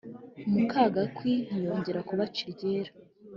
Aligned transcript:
muka 0.51 0.81
gakwi 0.95 1.33
ntiyongera 1.47 1.99
kubaca 2.07 2.39
iryera. 2.51 2.91